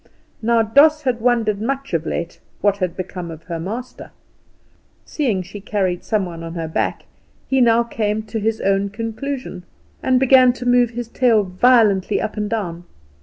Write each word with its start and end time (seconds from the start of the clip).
Now 0.41 0.63
Doss 0.63 1.03
had 1.03 1.21
wondered 1.21 1.61
much 1.61 1.93
of 1.93 2.07
late 2.07 2.39
what 2.61 2.77
had 2.77 2.97
become 2.97 3.29
of 3.29 3.43
her 3.43 3.59
master. 3.59 4.09
Seeing 5.05 5.43
she 5.43 5.61
carried 5.61 6.03
some 6.03 6.25
one 6.25 6.41
on 6.41 6.55
her 6.55 6.67
back, 6.67 7.03
he 7.47 7.61
now 7.61 7.83
came 7.83 8.23
to 8.23 8.39
his 8.39 8.59
own 8.61 8.89
conclusion, 8.89 9.61
and 10.01 10.19
began 10.19 10.53
to 10.53 10.65
move 10.65 10.89
his 10.89 11.07
tail 11.07 11.43
violently 11.43 12.19
up 12.19 12.35
and 12.35 12.49
down. 12.49 12.85